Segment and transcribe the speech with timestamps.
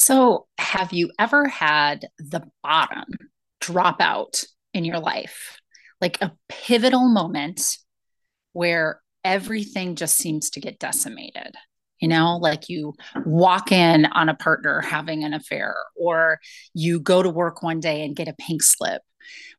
[0.00, 3.04] So, have you ever had the bottom
[3.60, 4.42] drop out
[4.72, 5.60] in your life?
[6.00, 7.76] Like a pivotal moment
[8.54, 11.54] where everything just seems to get decimated?
[12.00, 12.94] You know, like you
[13.26, 16.38] walk in on a partner having an affair, or
[16.72, 19.02] you go to work one day and get a pink slip.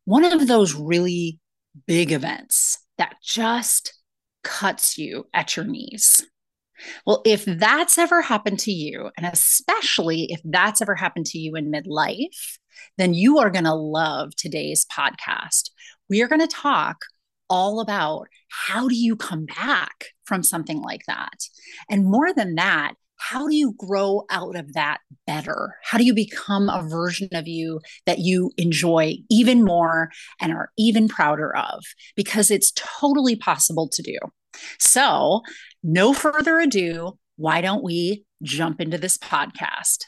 [0.05, 1.39] One of those really
[1.85, 3.93] big events that just
[4.43, 6.25] cuts you at your knees.
[7.05, 11.55] Well, if that's ever happened to you, and especially if that's ever happened to you
[11.55, 12.57] in midlife,
[12.97, 15.69] then you are going to love today's podcast.
[16.09, 17.05] We are going to talk
[17.49, 21.47] all about how do you come back from something like that?
[21.89, 25.75] And more than that, how do you grow out of that better?
[25.83, 30.71] How do you become a version of you that you enjoy even more and are
[30.77, 31.83] even prouder of?
[32.15, 34.17] Because it's totally possible to do.
[34.79, 35.43] So,
[35.83, 40.05] no further ado, why don't we jump into this podcast?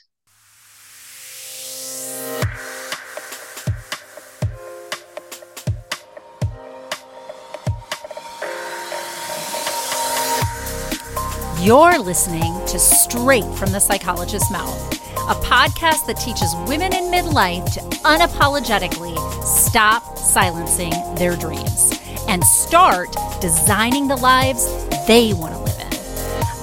[11.59, 14.93] You're listening to Straight from the Psychologist's Mouth,
[15.29, 23.15] a podcast that teaches women in midlife to unapologetically stop silencing their dreams and start
[23.39, 24.65] designing the lives
[25.07, 25.62] they want to.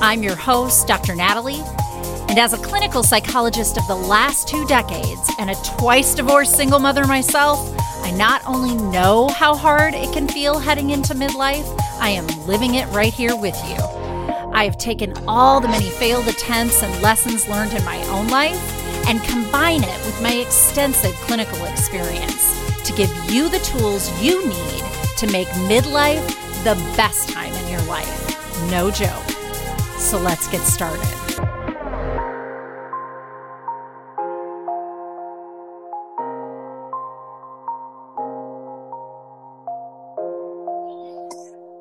[0.02, 1.14] I'm your host, Dr.
[1.14, 1.60] Natalie,
[2.30, 6.78] and as a clinical psychologist of the last two decades and a twice divorced single
[6.78, 7.58] mother myself,
[8.02, 11.66] I not only know how hard it can feel heading into midlife,
[12.00, 13.76] I am living it right here with you.
[14.54, 18.58] I have taken all the many failed attempts and lessons learned in my own life
[19.06, 24.82] and combine it with my extensive clinical experience to give you the tools you need
[25.18, 26.26] to make midlife
[26.64, 28.70] the best time in your life.
[28.70, 29.29] No joke.
[30.00, 31.06] So let's get started.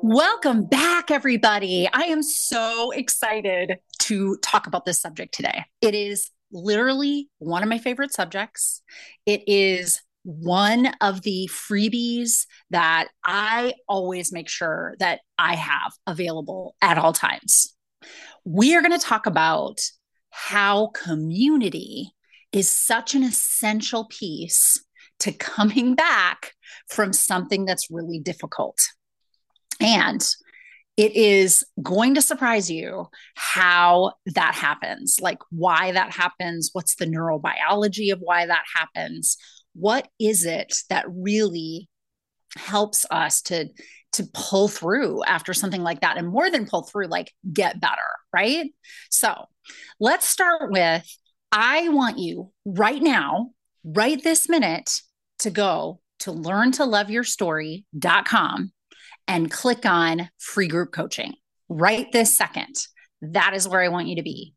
[0.02, 1.88] Welcome back, everybody.
[1.92, 5.64] I am so excited to talk about this subject today.
[5.80, 8.82] It is literally one of my favorite subjects.
[9.24, 16.76] It is one of the freebies that I always make sure that I have available
[16.82, 17.74] at all times.
[18.44, 19.80] We are going to talk about
[20.30, 22.12] how community
[22.52, 24.82] is such an essential piece
[25.20, 26.54] to coming back
[26.88, 28.78] from something that's really difficult.
[29.80, 30.26] And
[30.96, 37.06] it is going to surprise you how that happens, like why that happens, what's the
[37.06, 39.36] neurobiology of why that happens,
[39.74, 41.88] what is it that really
[42.56, 43.68] helps us to
[44.12, 47.96] to pull through after something like that and more than pull through like get better
[48.32, 48.72] right?
[49.10, 49.46] So
[49.98, 51.04] let's start with
[51.52, 53.50] i want you right now
[53.84, 55.00] right this minute
[55.38, 58.72] to go to learn to love your story.com
[59.26, 61.34] and click on free group coaching
[61.68, 62.74] right this second.
[63.22, 64.54] That is where i want you to be.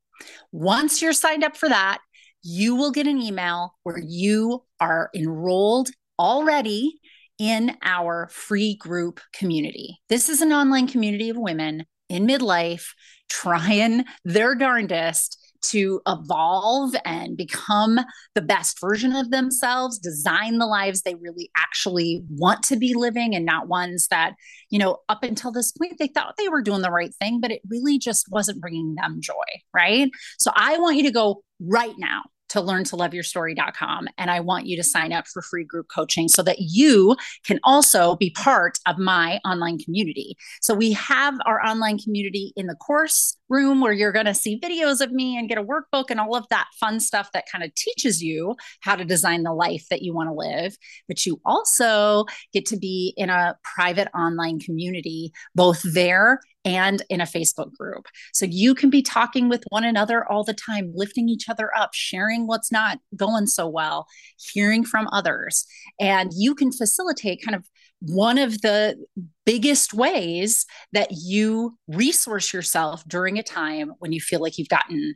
[0.51, 1.99] Once you're signed up for that
[2.43, 6.99] you will get an email where you are enrolled already
[7.43, 9.99] in our free group community.
[10.07, 12.85] This is an online community of women in midlife
[13.29, 17.99] trying their darndest to evolve and become
[18.33, 23.35] the best version of themselves, design the lives they really actually want to be living
[23.35, 24.35] and not ones that,
[24.69, 27.51] you know, up until this point they thought they were doing the right thing, but
[27.51, 29.33] it really just wasn't bringing them joy.
[29.73, 30.09] Right.
[30.39, 34.07] So I want you to go right now to learn to love your story.com.
[34.17, 37.59] And I want you to sign up for free group coaching so that you can
[37.63, 40.37] also be part of my online community.
[40.61, 44.59] So we have our online community in the course room where you're going to see
[44.59, 47.63] videos of me and get a workbook and all of that fun stuff that kind
[47.63, 50.75] of teaches you how to design the life that you want to live.
[51.07, 57.21] But you also get to be in a private online community, both there and in
[57.21, 58.07] a Facebook group.
[58.31, 61.93] So you can be talking with one another all the time, lifting each other up,
[61.93, 64.07] sharing what's not going so well,
[64.53, 65.65] hearing from others.
[65.99, 67.65] And you can facilitate kind of
[68.05, 68.97] one of the
[69.45, 75.15] biggest ways that you resource yourself during a time when you feel like you've gotten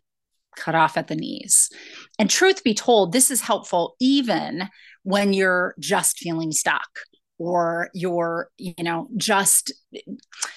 [0.56, 1.70] cut off at the knees.
[2.18, 4.70] And truth be told, this is helpful even
[5.04, 6.88] when you're just feeling stuck
[7.40, 9.72] or you're, you know, just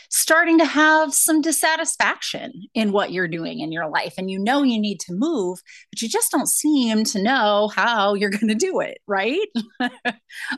[0.08, 4.14] starting to have some dissatisfaction in what you're doing in your life.
[4.16, 5.58] And you know you need to move
[5.90, 9.48] but you just don't seem to know how you're going to do it right?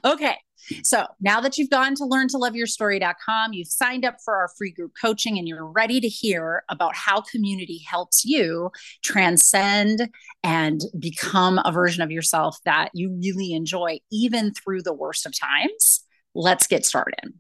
[0.05, 0.37] Okay
[0.83, 4.37] so now that you've gone to learn to love your story.com, you've signed up for
[4.37, 8.71] our free group coaching and you're ready to hear about how community helps you
[9.03, 10.09] transcend
[10.43, 15.39] and become a version of yourself that you really enjoy, even through the worst of
[15.39, 16.05] times.
[16.35, 17.35] Let's get started.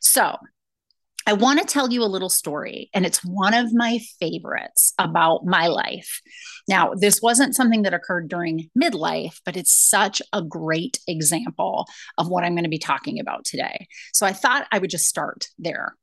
[0.00, 0.36] So,
[1.26, 5.46] I want to tell you a little story, and it's one of my favorites about
[5.46, 6.20] my life.
[6.68, 11.86] Now, this wasn't something that occurred during midlife, but it's such a great example
[12.18, 13.86] of what I'm going to be talking about today.
[14.12, 15.96] So I thought I would just start there.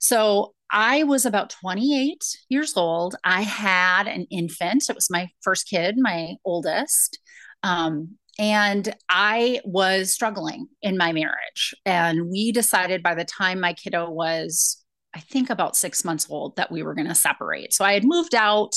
[0.00, 3.16] So I was about 28 years old.
[3.24, 4.84] I had an infant.
[4.88, 7.18] It was my first kid, my oldest.
[7.62, 11.74] Um, and I was struggling in my marriage.
[11.84, 14.82] And we decided by the time my kiddo was,
[15.14, 17.72] I think, about six months old, that we were going to separate.
[17.72, 18.74] So I had moved out.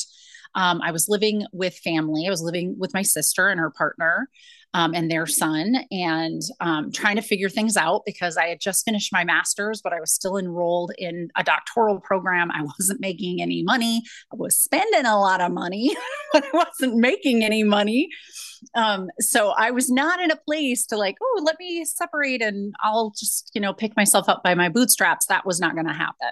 [0.56, 2.26] Um, I was living with family.
[2.28, 4.28] I was living with my sister and her partner
[4.74, 8.86] um, and their son, and um, trying to figure things out because I had just
[8.86, 12.52] finished my master's, but I was still enrolled in a doctoral program.
[12.52, 14.04] I wasn't making any money.
[14.32, 15.96] I was spending a lot of money,
[16.34, 18.10] but I wasn't making any money.
[18.76, 22.74] Um, so I was not in a place to like, oh, let me separate and
[22.82, 25.26] I'll just, you know, pick myself up by my bootstraps.
[25.26, 26.32] That was not going to happen.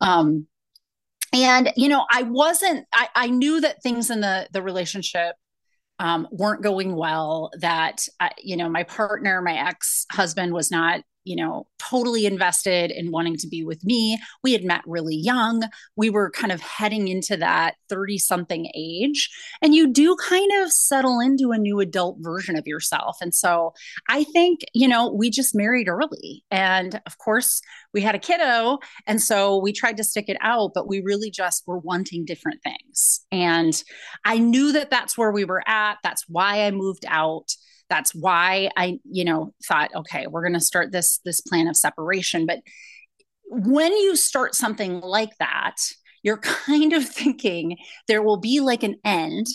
[0.00, 0.46] Um,
[1.32, 2.86] and you know, I wasn't.
[2.92, 5.36] I, I knew that things in the the relationship
[5.98, 7.50] um, weren't going well.
[7.58, 12.90] That uh, you know, my partner, my ex husband, was not you know, totally invested
[12.90, 14.18] in wanting to be with me.
[14.42, 15.62] We had met really young.
[15.96, 19.30] We were kind of heading into that 30 something age.
[19.60, 23.18] And you do kind of settle into a new adult version of yourself.
[23.20, 23.74] And so
[24.08, 26.44] I think, you know, we just married early.
[26.50, 27.60] And of course,
[27.92, 28.78] we had a kiddo.
[29.06, 32.60] And so we tried to stick it out, but we really just were wanting different
[32.62, 33.20] things.
[33.30, 33.82] And
[34.24, 35.98] I knew that that's where we were at.
[36.02, 37.54] That's why I moved out
[37.92, 41.76] that's why i you know thought okay we're going to start this this plan of
[41.76, 42.46] separation.
[42.46, 42.60] But
[43.44, 45.76] when you start something like that
[46.22, 47.76] you're kind of thinking
[48.08, 49.46] there will be like an end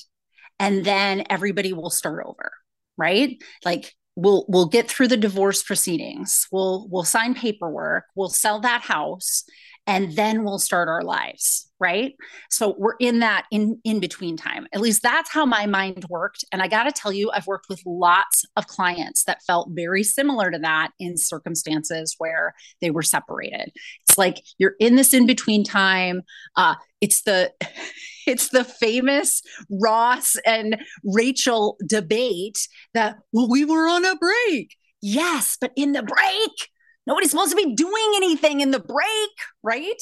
[0.59, 2.51] and then everybody will start over
[2.97, 3.41] right?
[3.63, 6.47] Like we'll we'll get through the divorce proceedings.
[6.51, 8.05] We'll we'll sign paperwork.
[8.15, 9.43] We'll sell that house
[9.87, 12.15] and then we'll start our lives right?
[12.49, 14.67] So we're in that in in between time.
[14.73, 16.43] At least that's how my mind worked.
[16.51, 20.03] And i got to tell you i've worked with lots of clients that felt very
[20.03, 23.71] similar to that in circumstances where they were separated.
[24.07, 26.21] It's like you're in this in between time.
[26.55, 27.51] Uh it's the
[28.27, 34.75] it's the famous ross and rachel debate that well we were on a break.
[35.01, 36.69] Yes but in the break
[37.07, 39.31] Nobody's supposed to be doing anything in the break,
[39.63, 40.01] right?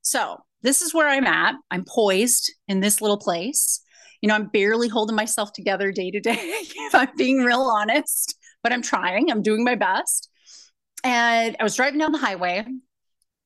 [0.00, 1.54] So, this is where I'm at.
[1.70, 3.82] I'm poised in this little place.
[4.22, 8.34] You know, I'm barely holding myself together day to day, if I'm being real honest,
[8.62, 9.30] but I'm trying.
[9.30, 10.30] I'm doing my best.
[11.04, 12.64] And I was driving down the highway.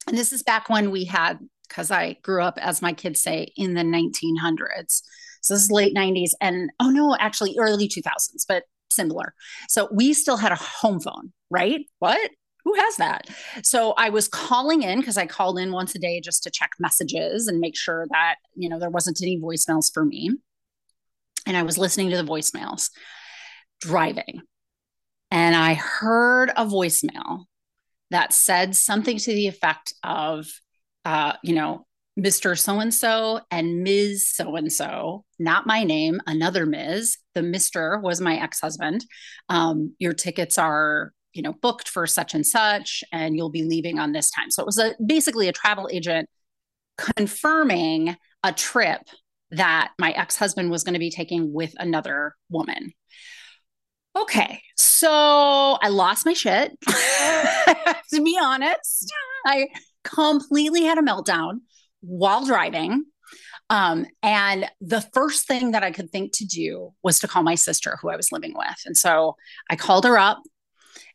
[0.07, 1.39] And this is back when we had,
[1.69, 5.03] because I grew up, as my kids say, in the 1900s.
[5.43, 6.31] So this is late 90s.
[6.41, 9.35] And oh no, actually early 2000s, but similar.
[9.69, 11.81] So we still had a home phone, right?
[11.99, 12.31] What?
[12.65, 13.29] Who has that?
[13.63, 16.71] So I was calling in because I called in once a day just to check
[16.79, 20.31] messages and make sure that, you know, there wasn't any voicemails for me.
[21.47, 22.91] And I was listening to the voicemails
[23.81, 24.43] driving.
[25.31, 27.45] And I heard a voicemail
[28.11, 30.47] that said something to the effect of,
[31.05, 31.87] uh, you know,
[32.19, 32.59] Mr.
[32.59, 34.29] So and so and Ms.
[34.29, 37.17] So and so, not my name, another Ms.
[37.35, 38.03] The Mr.
[38.03, 39.05] was my ex husband.
[39.49, 43.99] Um, your tickets are you know booked for such and such and you'll be leaving
[43.99, 44.51] on this time.
[44.51, 46.29] So it was a basically a travel agent
[46.99, 49.01] confirming a trip
[49.53, 52.93] that my ex-husband was going to be taking with another woman.
[54.17, 59.11] Okay so i lost my shit to be honest.
[59.47, 59.69] I
[60.05, 61.61] completely had a meltdown
[62.03, 63.05] while driving
[63.71, 67.55] um, and the first thing that I could think to do was to call my
[67.55, 68.77] sister, who I was living with.
[68.85, 69.37] And so
[69.71, 70.43] I called her up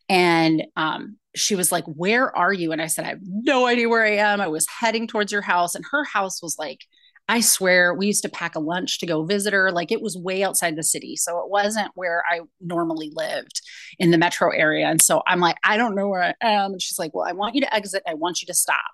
[0.09, 2.71] and um, she was like, Where are you?
[2.71, 4.41] And I said, I have no idea where I am.
[4.41, 5.75] I was heading towards your house.
[5.75, 6.85] And her house was like,
[7.27, 9.71] I swear, we used to pack a lunch to go visit her.
[9.71, 11.15] Like it was way outside the city.
[11.15, 13.62] So it wasn't where I normally lived
[13.97, 14.85] in the metro area.
[14.88, 16.74] And so I'm like, I don't know where I am.
[16.74, 18.03] And she's like, Well, I want you to exit.
[18.07, 18.85] I want you to stop.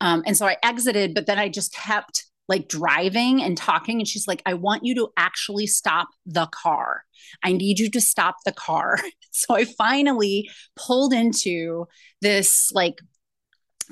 [0.00, 3.98] Um, and so I exited, but then I just kept like driving and talking.
[3.98, 7.04] And she's like, I want you to actually stop the car.
[7.42, 8.98] I need you to stop the car.
[9.30, 11.86] so I finally pulled into
[12.20, 13.00] this like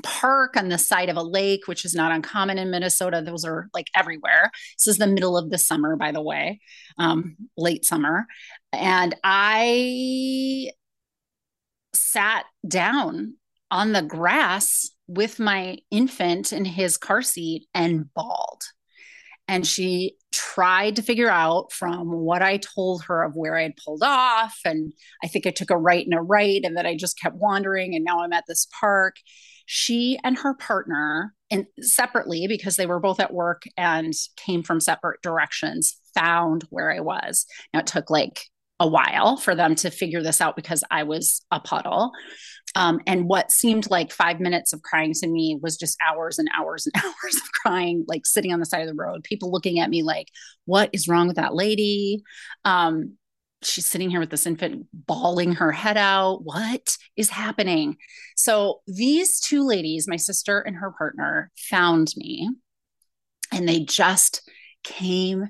[0.02, 3.22] park on the side of a lake, which is not uncommon in Minnesota.
[3.24, 4.50] Those are like everywhere.
[4.76, 6.60] This is the middle of the summer, by the way,
[6.98, 8.26] um, late summer.
[8.74, 10.72] And I
[11.94, 13.36] sat down
[13.70, 18.62] on the grass with my infant in his car seat and bawled.
[19.48, 23.76] And she tried to figure out from what I told her of where I had
[23.84, 24.56] pulled off.
[24.64, 24.92] And
[25.24, 27.96] I think I took a right and a right, and then I just kept wandering.
[27.96, 29.16] And now I'm at this park.
[29.66, 34.78] She and her partner, and separately because they were both at work and came from
[34.80, 37.46] separate directions, found where I was.
[37.74, 38.44] Now it took like
[38.80, 42.12] a while for them to figure this out because I was a puddle.
[42.74, 46.48] Um, and what seemed like five minutes of crying to me was just hours and
[46.56, 49.78] hours and hours of crying, like sitting on the side of the road, people looking
[49.78, 50.28] at me like,
[50.64, 52.22] what is wrong with that lady?
[52.64, 53.16] Um,
[53.62, 56.42] she's sitting here with this infant bawling her head out.
[56.42, 57.96] What is happening?
[58.34, 62.48] So these two ladies, my sister and her partner, found me
[63.52, 64.48] and they just
[64.84, 65.48] came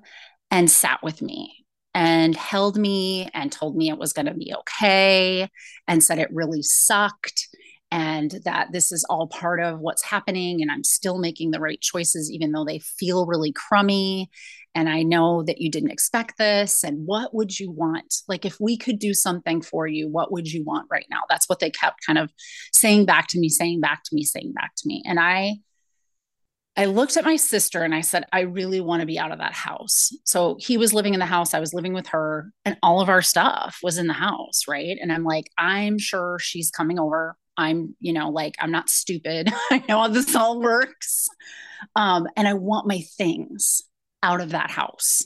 [0.51, 1.60] and sat with me
[1.95, 5.49] and held me and told me it was going to be okay
[5.89, 7.49] and said it really sucked
[7.93, 11.81] and that this is all part of what's happening and I'm still making the right
[11.81, 14.31] choices even though they feel really crummy
[14.77, 18.15] and I know that you didn't expect this and what would you want?
[18.29, 21.23] Like if we could do something for you what would you want right now?
[21.29, 22.31] That's what they kept kind of
[22.73, 25.03] saying back to me saying back to me saying back to me.
[25.05, 25.57] And I
[26.77, 29.39] I looked at my sister and I said, I really want to be out of
[29.39, 30.11] that house.
[30.25, 31.53] So he was living in the house.
[31.53, 34.63] I was living with her, and all of our stuff was in the house.
[34.69, 34.97] Right.
[35.01, 37.37] And I'm like, I'm sure she's coming over.
[37.57, 39.53] I'm, you know, like, I'm not stupid.
[39.71, 41.29] I know how this all works.
[41.97, 43.83] Um, and I want my things
[44.23, 45.23] out of that house.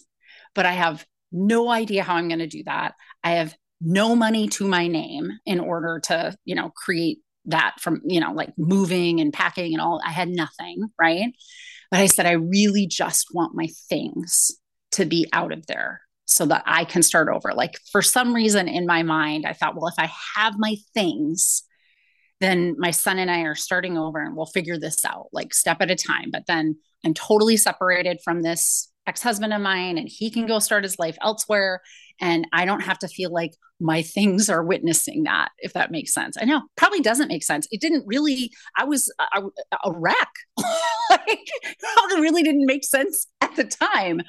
[0.55, 2.95] But I have no idea how I'm going to do that.
[3.23, 8.01] I have no money to my name in order to, you know, create that from,
[8.05, 10.01] you know, like moving and packing and all.
[10.05, 11.33] I had nothing, right?
[11.91, 14.53] But I said, I really just want my things
[14.93, 17.53] to be out of there so that I can start over.
[17.53, 21.63] Like for some reason in my mind, I thought, well, if I have my things,
[22.41, 25.79] then my son and I are starting over and we'll figure this out like step
[25.81, 26.31] at a time.
[26.33, 30.59] But then I'm totally separated from this ex husband of mine and he can go
[30.59, 31.83] start his life elsewhere.
[32.21, 36.15] And I don't have to feel like my things are witnessing that, if that makes
[36.15, 36.37] sense.
[36.41, 37.67] I know probably doesn't make sense.
[37.71, 39.43] It didn't really, I was a,
[39.85, 40.31] a wreck.
[41.11, 44.23] like, it really didn't make sense at the time.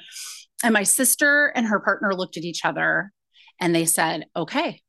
[0.64, 3.12] And my sister and her partner looked at each other
[3.60, 4.80] and they said, okay,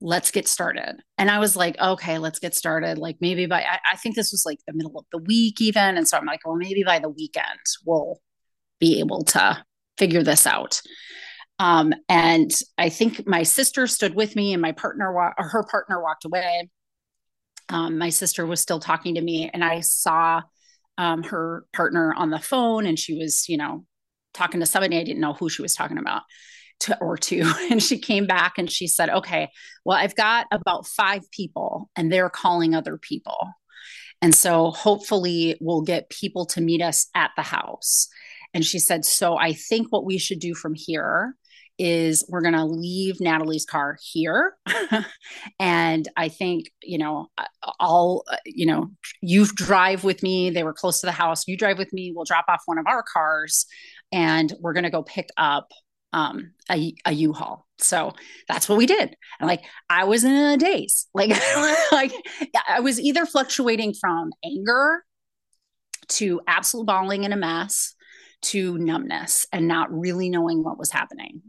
[0.00, 0.96] let's get started.
[1.16, 2.98] And I was like, okay, let's get started.
[2.98, 5.96] Like maybe by, I, I, think this was like the middle of the week even.
[5.96, 8.20] And so I'm like, well, maybe by the weekend we'll
[8.80, 9.64] be able to
[9.96, 10.80] figure this out.
[11.58, 15.64] Um, and I think my sister stood with me and my partner, wa- or her
[15.64, 16.68] partner walked away.
[17.68, 20.42] Um, my sister was still talking to me and I saw
[20.98, 23.84] um, her partner on the phone and she was, you know,
[24.32, 26.22] talking to somebody I didn't know who she was talking about
[26.80, 27.50] to, or two.
[27.70, 29.48] And she came back and she said, okay,
[29.84, 33.48] well, I've got about five people and they're calling other people.
[34.20, 38.08] And so hopefully we'll get people to meet us at the house.
[38.52, 41.34] And she said, so I think what we should do from here
[41.78, 44.56] is we're going to leave Natalie's car here.
[45.58, 47.28] and I think, you know,
[47.80, 48.90] I'll, you know,
[49.20, 50.50] you drive with me.
[50.50, 51.48] They were close to the house.
[51.48, 52.12] You drive with me.
[52.14, 53.66] We'll drop off one of our cars
[54.12, 55.72] and we're going to go pick up
[56.12, 57.66] um, a, a U-Haul.
[57.78, 58.12] So
[58.48, 59.16] that's what we did.
[59.40, 61.06] And like, I was in a daze.
[61.14, 61.30] Like,
[61.90, 62.12] like
[62.68, 65.04] I was either fluctuating from anger
[66.08, 67.94] to absolute bawling in a mess
[68.42, 71.42] to numbness and not really knowing what was happening.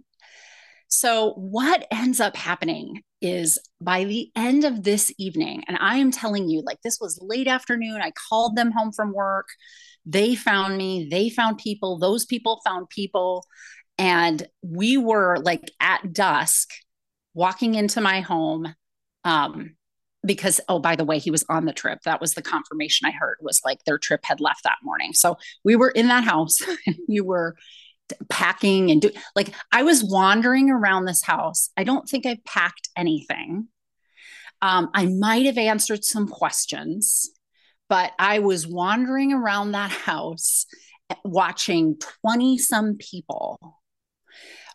[0.97, 6.09] So, what ends up happening is by the end of this evening, and I am
[6.09, 7.99] telling you, like, this was late afternoon.
[8.01, 9.47] I called them home from work.
[10.05, 13.45] They found me, they found people, those people found people.
[13.97, 16.69] And we were like at dusk
[17.33, 18.73] walking into my home.
[19.25, 19.75] Um,
[20.25, 23.11] because oh by the way he was on the trip that was the confirmation i
[23.11, 26.57] heard was like their trip had left that morning so we were in that house
[27.07, 27.55] you were
[28.29, 31.69] packing and do like I was wandering around this house.
[31.77, 33.67] I don't think I packed anything.
[34.62, 37.29] Um, I might have answered some questions,
[37.89, 40.65] but I was wandering around that house
[41.24, 43.59] watching 20 some people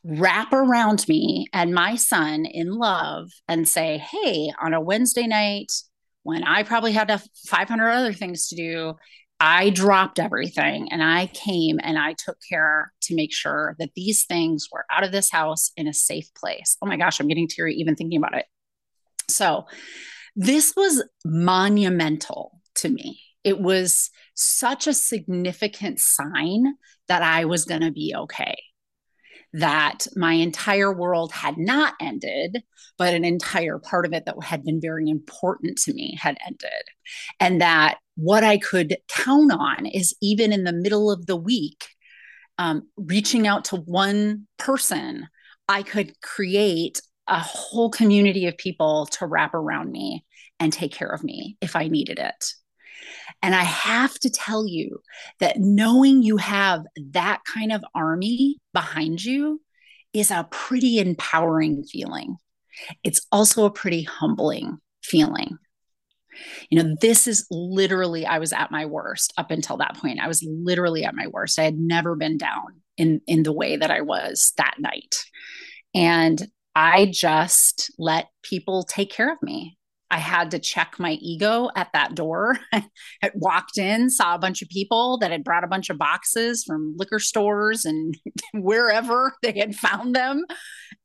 [0.05, 5.73] wrap around me and my son in love and say, Hey, on a Wednesday night,
[6.23, 8.95] when I probably had 500 other things to do,
[9.41, 14.27] I dropped everything and I came and I took care to make sure that these
[14.27, 16.77] things were out of this house in a safe place.
[16.83, 18.45] Oh my gosh, I'm getting teary even thinking about it.
[19.29, 19.67] So,
[20.37, 23.21] this was monumental to me.
[23.43, 26.75] It was such a significant sign
[27.09, 28.57] that I was going to be okay
[29.53, 32.63] that my entire world had not ended,
[32.97, 36.71] but an entire part of it that had been very important to me had ended.
[37.41, 41.87] And that what I could count on is even in the middle of the week,
[42.59, 45.27] um, reaching out to one person,
[45.69, 50.25] I could create a whole community of people to wrap around me
[50.59, 52.53] and take care of me if I needed it.
[53.43, 55.01] And I have to tell you
[55.39, 56.83] that knowing you have
[57.13, 59.61] that kind of army behind you
[60.13, 62.37] is a pretty empowering feeling.
[63.03, 65.59] It's also a pretty humbling feeling.
[66.71, 70.21] You know, this is literally, I was at my worst up until that point.
[70.21, 71.59] I was literally at my worst.
[71.59, 75.17] I had never been down in, in the way that I was that night.
[75.95, 79.77] And I just let people take care of me.
[80.11, 82.59] I had to check my ego at that door.
[82.73, 86.65] I walked in, saw a bunch of people that had brought a bunch of boxes
[86.65, 88.17] from liquor stores and
[88.55, 90.45] wherever they had found them.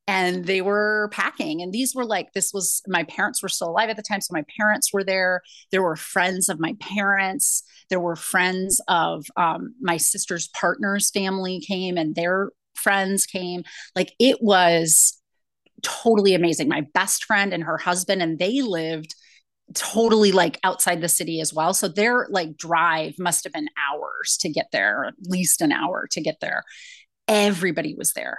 [0.08, 1.62] And they were packing.
[1.62, 4.22] And these were like, this was my parents were still alive at the time.
[4.22, 5.42] So my parents were there.
[5.72, 7.64] There were friends of my parents.
[7.90, 13.64] There were friends of um, my sister's partner's family came and their friends came.
[13.96, 15.20] Like it was
[15.84, 16.68] totally amazing.
[16.68, 19.16] My best friend and her husband, and they lived
[19.74, 21.74] totally like outside the city as well.
[21.74, 26.08] So their like drive must have been hours to get there, at least an hour
[26.12, 26.64] to get there.
[27.28, 28.38] Everybody was there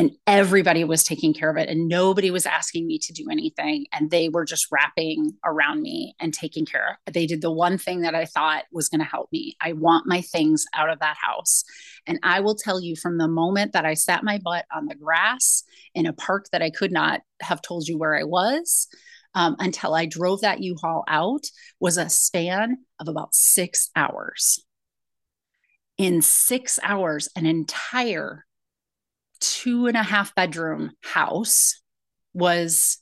[0.00, 3.84] and everybody was taking care of it and nobody was asking me to do anything
[3.92, 7.76] and they were just wrapping around me and taking care of they did the one
[7.76, 9.54] thing that i thought was going to help me.
[9.60, 11.64] I want my things out of that house.
[12.06, 14.94] And i will tell you from the moment that i sat my butt on the
[14.94, 15.64] grass
[15.94, 18.88] in a park that i could not have told you where i was
[19.34, 21.44] um, until i drove that u-haul out
[21.78, 24.64] was a span of about six hours.
[25.98, 28.46] In six hours an entire
[29.40, 31.80] two and a half bedroom house
[32.34, 32.98] was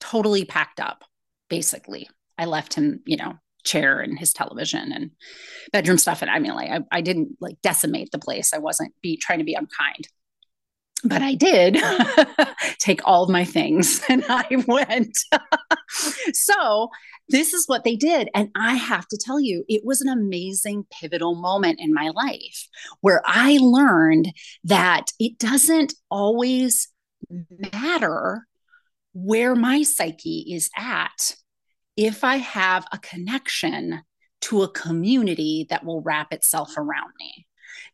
[0.00, 1.04] totally packed up,
[1.48, 2.08] basically.
[2.38, 5.10] I left him, you know, chair and his television and
[5.72, 6.22] bedroom stuff.
[6.22, 8.52] And I mean, like, I, I didn't like decimate the place.
[8.52, 10.08] I wasn't be trying to be unkind
[11.04, 11.78] but I did
[12.78, 15.18] take all of my things and I went.
[16.32, 16.88] so,
[17.28, 18.28] this is what they did.
[18.34, 22.68] And I have to tell you, it was an amazing pivotal moment in my life
[23.00, 24.32] where I learned
[24.64, 26.88] that it doesn't always
[27.72, 28.46] matter
[29.14, 31.36] where my psyche is at
[31.96, 34.02] if I have a connection
[34.42, 37.46] to a community that will wrap itself around me.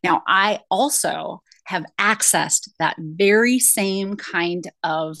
[0.03, 5.17] Now, I also have accessed that very same kind of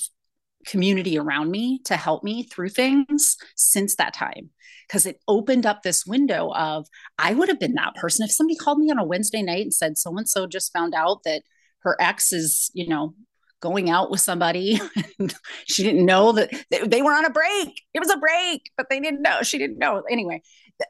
[0.65, 4.49] community around me to help me through things since that time
[4.87, 8.57] because it opened up this window of I would have been that person if somebody
[8.57, 11.43] called me on a Wednesday night and said so and so just found out that
[11.79, 13.13] her ex is, you know,
[13.61, 14.79] going out with somebody
[15.65, 16.49] she didn't know that
[16.85, 17.81] they were on a break.
[17.93, 19.41] It was a break, but they didn't know.
[19.43, 20.03] She didn't know.
[20.09, 20.41] Anyway,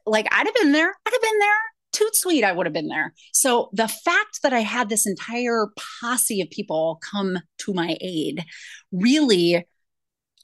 [0.06, 0.90] like I'd have been there.
[0.90, 3.14] I'd have been there toot sweet, I would have been there.
[3.34, 5.68] So the fact that I had this entire
[6.02, 8.44] posse of people come to my aid
[8.92, 9.66] really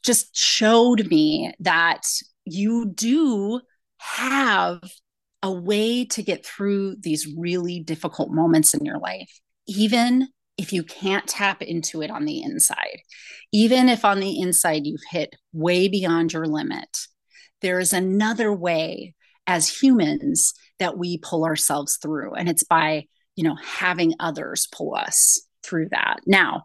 [0.03, 2.01] just showed me that
[2.45, 3.61] you do
[3.97, 4.79] have
[5.41, 9.29] a way to get through these really difficult moments in your life,
[9.67, 10.27] even
[10.57, 13.01] if you can't tap into it on the inside.
[13.51, 16.89] Even if on the inside you've hit way beyond your limit,
[17.61, 19.13] there is another way
[19.47, 24.95] as humans that we pull ourselves through and it's by you know having others pull
[24.95, 26.19] us through that.
[26.25, 26.63] Now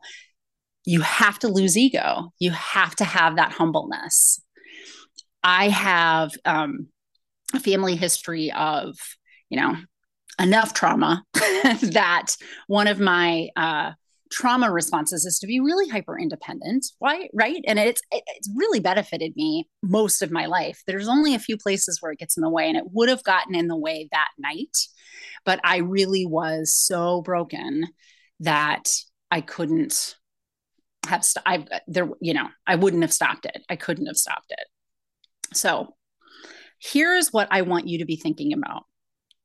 [0.85, 2.33] you have to lose ego.
[2.39, 4.41] You have to have that humbleness.
[5.43, 6.89] I have um,
[7.55, 8.97] a family history of
[9.49, 9.77] you know
[10.41, 13.93] enough trauma that one of my uh,
[14.31, 17.63] trauma responses is to be really hyper independent why right?
[17.67, 20.83] And it's it's really benefited me most of my life.
[20.87, 23.25] There's only a few places where it gets in the way and it would have
[23.25, 24.77] gotten in the way that night
[25.45, 27.87] but i really was so broken
[28.41, 28.89] that
[29.31, 30.17] i couldn't
[31.07, 33.63] have st- i there you know i wouldn't have stopped it.
[33.69, 35.57] I couldn't have stopped it.
[35.57, 35.95] So
[36.79, 38.85] here's what i want you to be thinking about.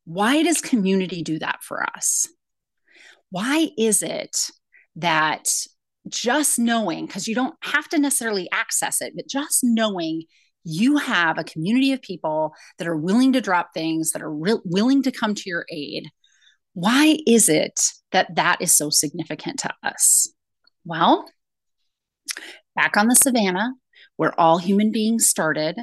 [0.05, 2.27] Why does community do that for us?
[3.31, 4.51] Why is it
[4.95, 5.47] that
[6.07, 10.23] just knowing, because you don't have to necessarily access it, but just knowing
[10.63, 14.59] you have a community of people that are willing to drop things, that are re-
[14.65, 16.09] willing to come to your aid.
[16.73, 17.79] Why is it
[18.11, 20.27] that that is so significant to us?
[20.83, 21.25] Well,
[22.75, 23.73] back on the savannah,
[24.17, 25.77] where all human beings started,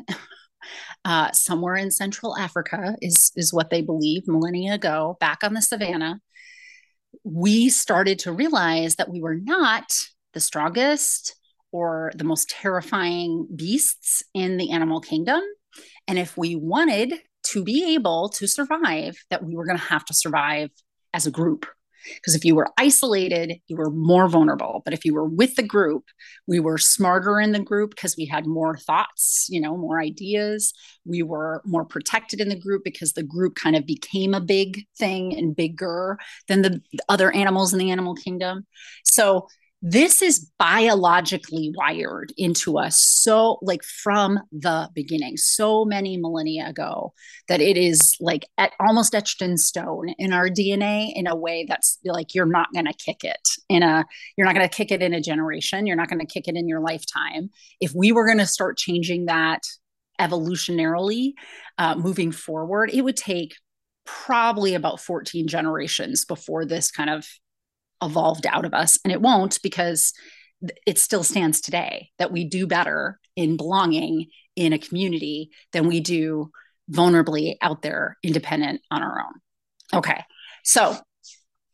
[1.05, 5.63] uh, somewhere in Central Africa, is, is what they believe millennia ago, back on the
[5.63, 6.21] savannah,
[7.25, 9.93] we started to realize that we were not
[10.35, 11.37] the strongest
[11.71, 15.41] or the most terrifying beasts in the animal kingdom.
[16.07, 20.05] And if we wanted to be able to survive, that we were going to have
[20.07, 20.71] to survive
[21.15, 21.67] as a group.
[22.17, 24.83] Because if you were isolated, you were more vulnerable.
[24.85, 26.05] But if you were with the group,
[26.47, 30.73] we were smarter in the group because we had more thoughts, you know, more ideas.
[31.05, 34.85] We were more protected in the group because the group kind of became a big
[34.97, 38.67] thing and bigger than the other animals in the animal kingdom.
[39.05, 39.49] So
[39.83, 47.13] this is biologically wired into us so like from the beginning so many millennia ago
[47.49, 51.67] that it is like at, almost etched in stone in our dna in a way
[51.69, 54.05] that's like you're not going to kick it in a
[54.37, 55.87] you're not going to kick it in a generation.
[55.87, 57.51] You're not going to kick it in your lifetime.
[57.81, 59.63] If we were going to start changing that
[60.21, 61.33] evolutionarily
[61.79, 63.55] uh, moving forward it would take
[64.05, 67.27] probably about 14 generations before this kind of
[68.03, 68.99] evolved out of us.
[69.05, 70.13] And it won't because
[70.87, 76.01] it still stands today that we do better in belonging in a community than we
[76.01, 76.51] do
[76.91, 79.99] vulnerably out there independent on our own.
[79.99, 80.23] Okay.
[80.65, 80.97] So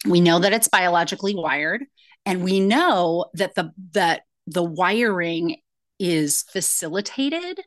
[0.06, 1.84] we know that it's biologically wired
[2.24, 5.56] and we know that the that the wiring
[5.98, 7.60] is facilitated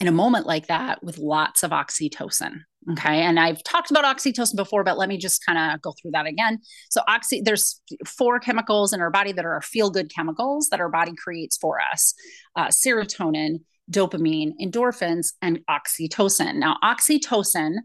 [0.00, 2.60] in a moment like that with lots of oxytocin.
[2.92, 3.22] Okay.
[3.22, 6.26] And I've talked about oxytocin before, but let me just kind of go through that
[6.26, 6.60] again.
[6.90, 10.90] So, oxy, there's four chemicals in our body that are feel good chemicals that our
[10.90, 12.14] body creates for us
[12.56, 16.56] uh, serotonin, dopamine, endorphins, and oxytocin.
[16.56, 17.76] Now, oxytocin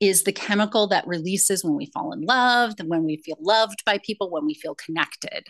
[0.00, 3.98] is the chemical that releases when we fall in love, when we feel loved by
[3.98, 5.46] people, when we feel connected.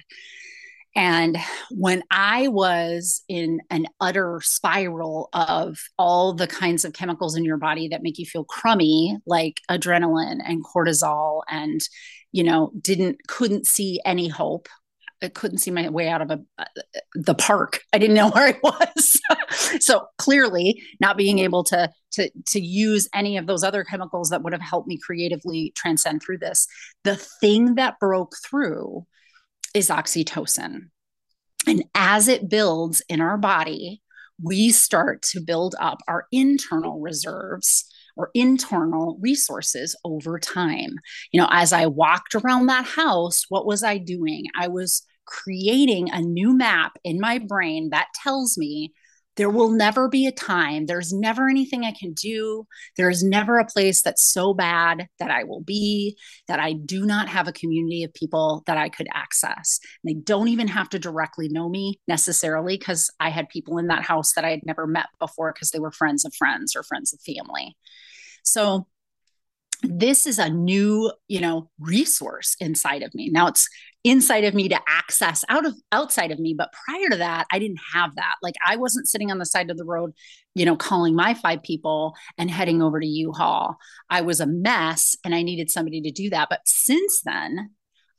[0.96, 1.36] And
[1.70, 7.58] when I was in an utter spiral of all the kinds of chemicals in your
[7.58, 11.82] body that make you feel crummy, like adrenaline and cortisol, and,
[12.32, 14.68] you know, didn't, couldn't see any hope.
[15.22, 16.64] I couldn't see my way out of a, uh,
[17.14, 17.80] the park.
[17.92, 19.20] I didn't know where I was.
[19.84, 24.42] so clearly, not being able to to to use any of those other chemicals that
[24.42, 26.66] would have helped me creatively transcend through this.
[27.04, 29.06] The thing that broke through
[29.76, 30.88] is oxytocin.
[31.66, 34.02] And as it builds in our body,
[34.42, 37.84] we start to build up our internal reserves
[38.16, 40.94] or internal resources over time.
[41.30, 44.46] You know, as I walked around that house, what was I doing?
[44.58, 48.94] I was creating a new map in my brain that tells me
[49.36, 52.66] there will never be a time, there's never anything I can do.
[52.96, 56.16] There's never a place that's so bad that I will be,
[56.48, 59.78] that I do not have a community of people that I could access.
[60.02, 63.88] And they don't even have to directly know me necessarily, because I had people in
[63.88, 66.82] that house that I had never met before because they were friends of friends or
[66.82, 67.76] friends of family.
[68.42, 68.86] So
[69.82, 73.30] this is a new you know resource inside of me.
[73.30, 73.68] Now it's
[74.04, 77.58] inside of me to access out of outside of me but prior to that i
[77.58, 78.36] didn't have that.
[78.42, 80.12] Like i wasn't sitting on the side of the road
[80.54, 83.76] you know calling my five people and heading over to u-haul.
[84.08, 86.48] I was a mess and i needed somebody to do that.
[86.50, 87.70] But since then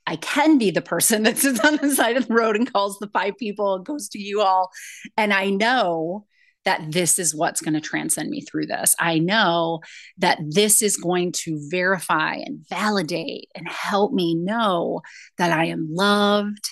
[0.08, 2.98] I can be the person that sits on the side of the road and calls
[3.00, 4.72] the five people and goes to U-Haul.
[5.18, 6.26] And I know
[6.66, 8.94] that this is what's going to transcend me through this.
[9.00, 9.80] I know
[10.18, 15.02] that this is going to verify and validate and help me know
[15.38, 16.70] that I am loved,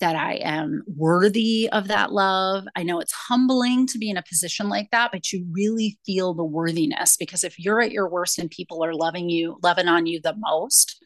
[0.00, 2.64] that I am worthy of that love.
[2.74, 6.34] I know it's humbling to be in a position like that, but you really feel
[6.34, 10.06] the worthiness because if you're at your worst and people are loving you, loving on
[10.06, 11.02] you the most,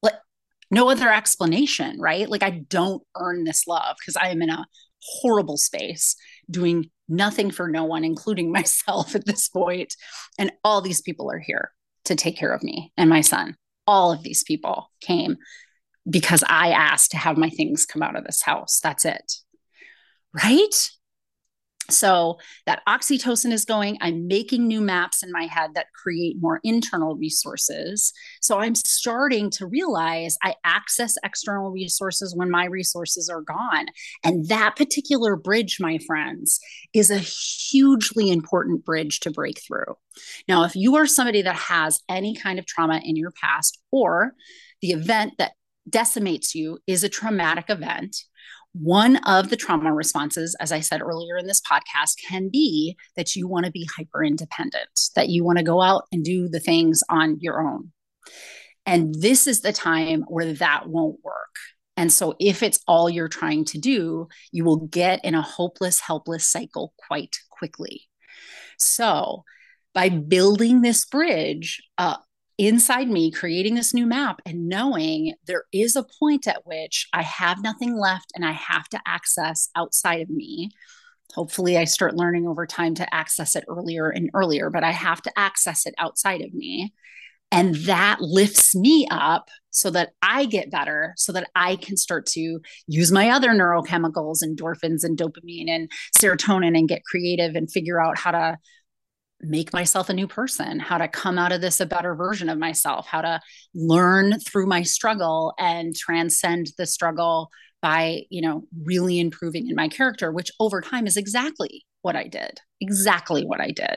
[0.00, 0.14] like
[0.70, 2.28] no other explanation, right?
[2.28, 4.64] Like I don't earn this love because I am in a
[5.02, 6.14] horrible space
[6.50, 9.94] doing nothing for no one, including myself at this point.
[10.38, 11.72] And all these people are here
[12.04, 13.56] to take care of me and my son.
[13.86, 15.36] All of these people came
[16.08, 18.80] because I asked to have my things come out of this house.
[18.80, 19.32] That's it.
[20.32, 20.90] Right?
[21.90, 23.98] So that oxytocin is going.
[24.00, 28.12] I'm making new maps in my head that create more internal resources.
[28.40, 33.86] So I'm starting to realize I access external resources when my resources are gone.
[34.22, 36.60] And that particular bridge, my friends,
[36.94, 39.96] is a hugely important bridge to break through.
[40.48, 44.34] Now, if you are somebody that has any kind of trauma in your past or
[44.80, 45.52] the event that
[45.88, 48.16] decimates you is a traumatic event,
[48.72, 53.36] one of the trauma responses, as I said earlier in this podcast, can be that
[53.36, 56.60] you want to be hyper independent, that you want to go out and do the
[56.60, 57.92] things on your own.
[58.86, 61.54] And this is the time where that won't work.
[61.96, 66.00] And so, if it's all you're trying to do, you will get in a hopeless,
[66.00, 68.08] helpless cycle quite quickly.
[68.78, 69.44] So,
[69.92, 72.16] by building this bridge uh,
[72.58, 77.22] inside me, creating this new map, and knowing there is a point at which I
[77.22, 80.70] have nothing left and I have to access outside of me.
[81.34, 85.22] Hopefully, I start learning over time to access it earlier and earlier, but I have
[85.22, 86.92] to access it outside of me.
[87.50, 92.24] And that lifts me up so that I get better, so that I can start
[92.28, 98.00] to use my other neurochemicals, endorphins and dopamine and serotonin, and get creative and figure
[98.00, 98.58] out how to
[99.42, 102.58] make myself a new person, how to come out of this a better version of
[102.58, 103.40] myself, how to
[103.74, 107.50] learn through my struggle and transcend the struggle
[107.80, 112.28] by, you know, really improving in my character, which over time is exactly what I
[112.28, 112.60] did.
[112.80, 113.96] Exactly what I did.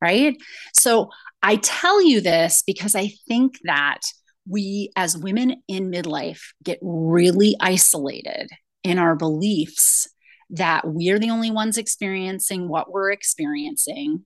[0.00, 0.36] Right.
[0.78, 1.10] So
[1.42, 4.00] I tell you this because I think that
[4.48, 8.48] we as women in midlife get really isolated
[8.82, 10.08] in our beliefs
[10.50, 14.24] that we're the only ones experiencing what we're experiencing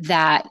[0.00, 0.46] that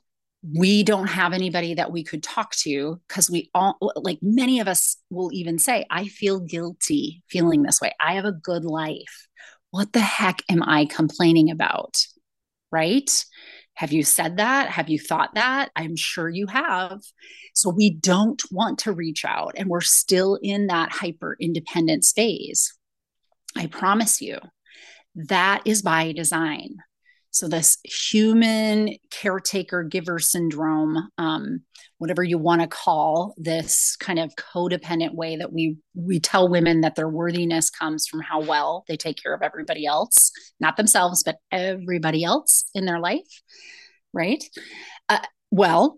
[0.53, 4.67] we don't have anybody that we could talk to because we all like many of
[4.67, 7.91] us will even say i feel guilty feeling this way.
[7.99, 9.27] I have a good life.
[9.71, 11.97] What the heck am i complaining about?
[12.71, 13.25] Right?
[13.75, 14.69] Have you said that?
[14.69, 15.69] Have you thought that?
[15.75, 16.99] I'm sure you have.
[17.53, 22.73] So we don't want to reach out and we're still in that hyper independence phase
[23.55, 24.37] i promise you
[25.15, 26.77] that is by design
[27.31, 31.61] so, this human caretaker giver syndrome, um,
[31.97, 36.81] whatever you want to call this kind of codependent way that we we tell women
[36.81, 41.23] that their worthiness comes from how well they take care of everybody else, not themselves,
[41.23, 43.41] but everybody else in their life,
[44.13, 44.43] right?
[45.09, 45.19] Uh,
[45.51, 45.95] well,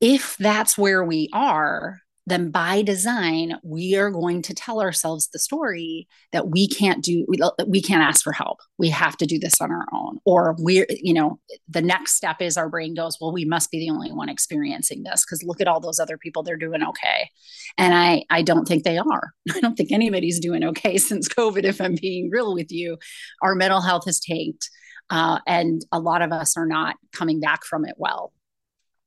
[0.00, 5.38] if that's where we are, then by design we are going to tell ourselves the
[5.38, 8.60] story that we can't do we, we can't ask for help.
[8.78, 10.18] We have to do this on our own.
[10.24, 13.78] Or we're you know the next step is our brain goes well we must be
[13.78, 17.30] the only one experiencing this because look at all those other people they're doing okay.
[17.78, 19.32] And i i don't think they are.
[19.54, 22.98] I don't think anybody's doing okay since covid if i'm being real with you.
[23.42, 24.70] Our mental health has tanked
[25.10, 28.32] uh, and a lot of us are not coming back from it well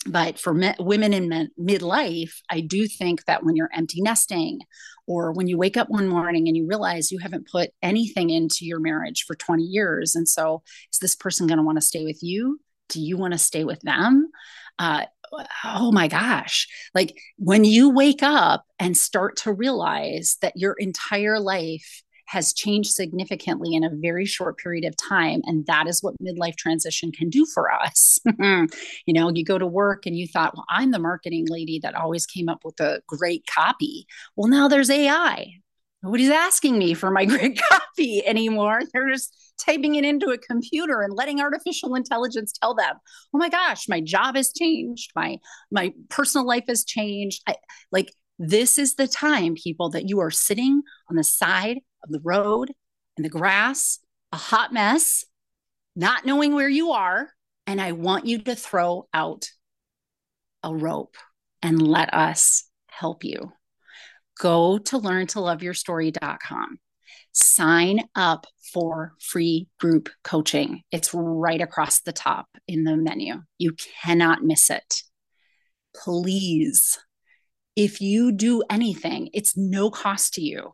[0.05, 4.59] but for me, women in me- midlife, I do think that when you're empty nesting
[5.07, 8.65] or when you wake up one morning and you realize you haven't put anything into
[8.65, 10.15] your marriage for 20 years.
[10.15, 10.63] And so,
[10.93, 12.59] is this person going to want to stay with you?
[12.89, 14.29] Do you want to stay with them?
[14.77, 15.05] Uh,
[15.63, 16.67] oh my gosh.
[16.93, 22.91] Like when you wake up and start to realize that your entire life has changed
[22.91, 25.41] significantly in a very short period of time.
[25.45, 28.19] And that is what midlife transition can do for us.
[28.39, 31.95] you know, you go to work and you thought, well, I'm the marketing lady that
[31.95, 34.07] always came up with a great copy.
[34.35, 35.59] Well, now there's AI.
[36.05, 38.81] Nobody's asking me for my great copy anymore.
[38.93, 42.95] They're just typing it into a computer and letting artificial intelligence tell them,
[43.33, 45.11] "Oh my gosh, my job has changed.
[45.15, 45.39] My
[45.71, 47.55] my personal life has changed." I,
[47.91, 52.21] like this is the time, people, that you are sitting on the side of the
[52.23, 52.71] road
[53.17, 53.99] and the grass,
[54.31, 55.25] a hot mess,
[55.95, 57.29] not knowing where you are.
[57.67, 59.49] And I want you to throw out
[60.63, 61.15] a rope
[61.61, 63.51] and let us help you.
[64.39, 66.79] Go to learntoloveyourstory.com.
[67.31, 70.83] Sign up for free group coaching.
[70.91, 73.41] It's right across the top in the menu.
[73.57, 75.01] You cannot miss it.
[75.95, 76.99] Please,
[77.75, 80.73] if you do anything, it's no cost to you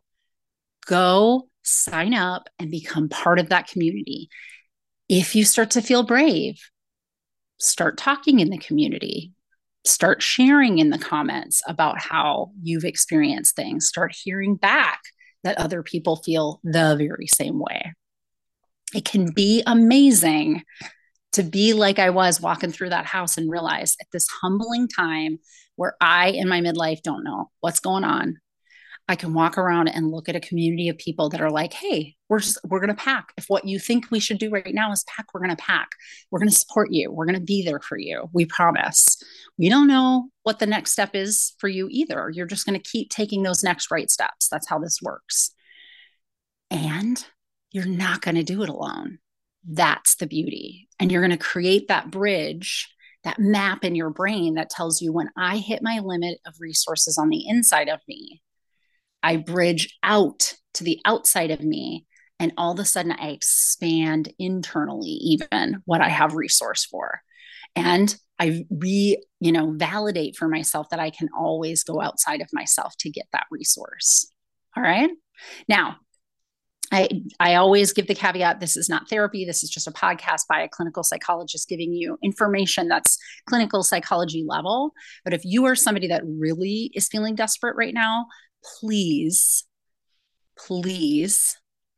[0.85, 4.29] go sign up and become part of that community.
[5.09, 6.59] If you start to feel brave,
[7.59, 9.33] start talking in the community,
[9.85, 15.01] start sharing in the comments about how you've experienced things, start hearing back
[15.43, 17.93] that other people feel the very same way.
[18.93, 20.63] It can be amazing
[21.33, 25.39] to be like I was walking through that house and realize at this humbling time
[25.77, 28.37] where I in my midlife don't know what's going on,
[29.11, 32.15] I can walk around and look at a community of people that are like, hey,
[32.29, 33.33] we're just, we're going to pack.
[33.35, 35.89] If what you think we should do right now is pack, we're going to pack.
[36.31, 37.11] We're going to support you.
[37.11, 38.29] We're going to be there for you.
[38.31, 39.21] We promise.
[39.57, 42.31] We don't know what the next step is for you either.
[42.33, 44.47] You're just going to keep taking those next right steps.
[44.47, 45.51] That's how this works.
[46.69, 47.21] And
[47.73, 49.19] you're not going to do it alone.
[49.67, 50.87] That's the beauty.
[51.01, 52.87] And you're going to create that bridge
[53.23, 57.17] that map in your brain that tells you when I hit my limit of resources
[57.17, 58.41] on the inside of me,
[59.23, 62.05] I bridge out to the outside of me.
[62.39, 67.21] And all of a sudden, I expand internally, even what I have resource for.
[67.75, 72.49] And I re, you know, validate for myself that I can always go outside of
[72.51, 74.25] myself to get that resource.
[74.75, 75.11] All right.
[75.69, 75.97] Now,
[76.91, 77.07] I,
[77.39, 79.45] I always give the caveat this is not therapy.
[79.45, 84.43] This is just a podcast by a clinical psychologist giving you information that's clinical psychology
[84.45, 84.91] level.
[85.23, 88.25] But if you are somebody that really is feeling desperate right now,
[88.63, 89.65] please,
[90.57, 91.57] please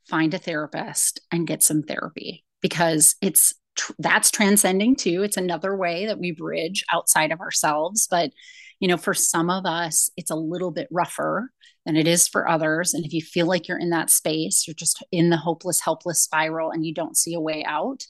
[0.10, 3.54] find a therapist and get some therapy because it's
[4.00, 5.24] that's transcending too.
[5.24, 8.08] It's another way that we bridge outside of ourselves.
[8.10, 8.32] But,
[8.80, 11.50] you know, for some of us, it's a little bit rougher
[11.86, 12.94] than it is for others.
[12.94, 16.22] And if you feel like you're in that space, you're just in the hopeless, helpless
[16.22, 18.06] spiral and you don't see a way out,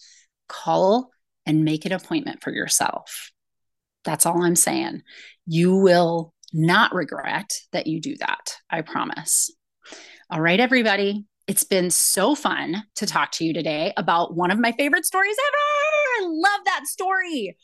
[0.48, 1.10] call
[1.46, 3.32] and make an appointment for yourself.
[4.04, 5.02] That's all I'm saying.
[5.46, 8.56] You will not regret that you do that.
[8.70, 9.52] I promise.
[10.30, 11.26] All right, everybody.
[11.48, 15.36] It's been so fun to talk to you today about one of my favorite stories
[15.36, 16.26] ever.
[16.26, 17.58] I love that story.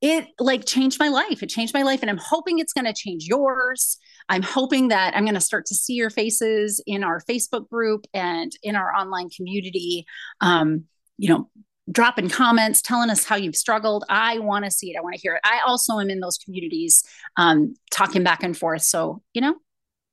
[0.00, 1.42] It like changed my life.
[1.42, 2.00] It changed my life.
[2.00, 3.98] And I'm hoping it's going to change yours.
[4.30, 8.06] I'm hoping that I'm going to start to see your faces in our Facebook group
[8.14, 10.06] and in our online community.
[10.40, 10.84] Um,
[11.18, 11.50] you know,
[11.90, 14.04] dropping comments, telling us how you've struggled.
[14.08, 14.96] I want to see it.
[14.98, 15.40] I want to hear it.
[15.44, 17.02] I also am in those communities
[17.36, 18.82] um, talking back and forth.
[18.82, 19.56] So, you know,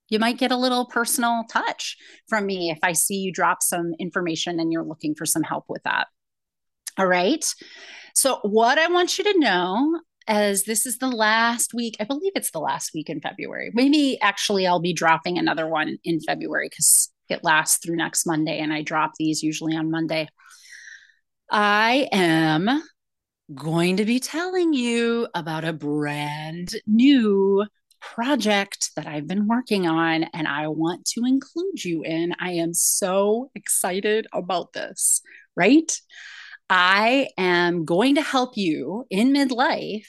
[0.09, 3.93] you might get a little personal touch from me if I see you drop some
[3.99, 6.07] information and you're looking for some help with that.
[6.97, 7.45] All right.
[8.13, 12.33] So, what I want you to know as this is the last week, I believe
[12.35, 13.71] it's the last week in February.
[13.73, 18.59] Maybe actually I'll be dropping another one in February because it lasts through next Monday
[18.59, 20.27] and I drop these usually on Monday.
[21.49, 22.83] I am
[23.55, 27.65] going to be telling you about a brand new
[28.01, 32.33] project that I've been working on and I want to include you in.
[32.39, 35.21] I am so excited about this,
[35.55, 35.91] right?
[36.69, 40.07] I am going to help you in midlife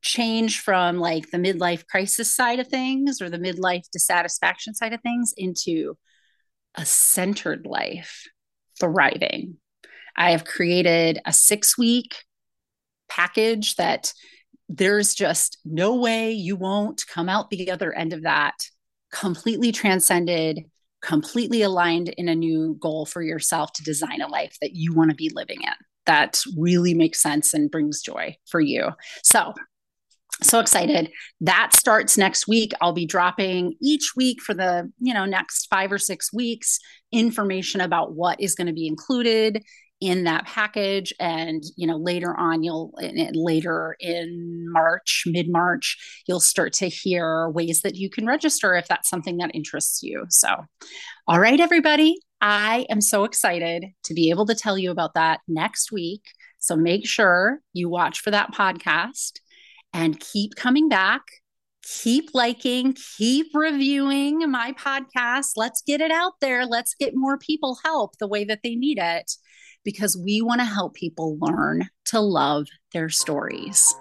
[0.00, 5.00] change from like the midlife crisis side of things or the midlife dissatisfaction side of
[5.02, 5.96] things into
[6.74, 8.26] a centered life,
[8.80, 9.58] thriving.
[10.16, 12.16] I have created a six week
[13.08, 14.12] package that
[14.68, 18.54] there's just no way you won't come out the other end of that
[19.12, 20.64] completely transcended,
[21.02, 25.10] completely aligned in a new goal for yourself to design a life that you want
[25.10, 25.72] to be living in
[26.06, 28.90] that really makes sense and brings joy for you.
[29.22, 29.54] So,
[30.42, 31.10] so excited.
[31.40, 32.72] That starts next week.
[32.80, 36.78] I'll be dropping each week for the, you know, next 5 or 6 weeks
[37.12, 39.62] information about what is going to be included
[40.04, 42.92] in that package and you know later on you'll
[43.32, 49.08] later in march mid-march you'll start to hear ways that you can register if that's
[49.08, 50.26] something that interests you.
[50.28, 50.48] So
[51.26, 52.18] all right everybody.
[52.42, 56.20] I am so excited to be able to tell you about that next week.
[56.58, 59.40] So make sure you watch for that podcast
[59.94, 61.22] and keep coming back.
[62.02, 65.52] Keep liking, keep reviewing my podcast.
[65.56, 66.64] Let's get it out there.
[66.66, 69.32] Let's get more people help the way that they need it
[69.84, 73.94] because we want to help people learn to love their stories.